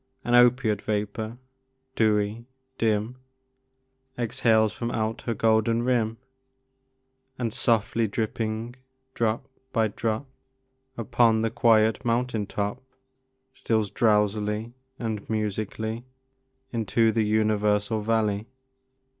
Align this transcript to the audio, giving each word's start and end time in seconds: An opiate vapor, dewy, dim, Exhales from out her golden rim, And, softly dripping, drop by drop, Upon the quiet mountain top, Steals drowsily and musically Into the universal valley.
An 0.23 0.33
opiate 0.33 0.81
vapor, 0.81 1.37
dewy, 1.95 2.47
dim, 2.79 3.17
Exhales 4.17 4.73
from 4.73 4.89
out 4.89 5.21
her 5.27 5.35
golden 5.35 5.83
rim, 5.83 6.17
And, 7.37 7.53
softly 7.53 8.07
dripping, 8.07 8.77
drop 9.13 9.47
by 9.71 9.89
drop, 9.89 10.25
Upon 10.97 11.43
the 11.43 11.51
quiet 11.51 12.03
mountain 12.03 12.47
top, 12.47 12.81
Steals 13.53 13.91
drowsily 13.91 14.73
and 14.97 15.29
musically 15.29 16.03
Into 16.71 17.11
the 17.11 17.23
universal 17.23 18.01
valley. 18.01 18.47